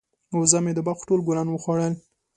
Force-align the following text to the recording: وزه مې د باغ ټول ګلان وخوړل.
وزه 0.39 0.59
مې 0.63 0.71
د 0.75 0.79
باغ 0.87 0.99
ټول 1.07 1.19
ګلان 1.27 1.47
وخوړل. 1.49 1.93